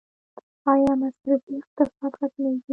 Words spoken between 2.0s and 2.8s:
ختمیږي؟